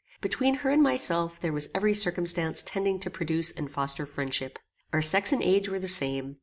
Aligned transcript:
Between 0.19 0.55
her 0.55 0.71
and 0.71 0.81
myself 0.81 1.39
there 1.39 1.53
was 1.53 1.69
every 1.75 1.93
circumstance 1.93 2.63
tending 2.65 2.97
to 3.01 3.09
produce 3.11 3.51
and 3.51 3.69
foster 3.69 4.07
friendship. 4.07 4.57
Our 4.91 5.03
sex 5.03 5.31
and 5.31 5.43
age 5.43 5.69
were 5.69 5.77
the 5.77 5.87
same. 5.87 6.37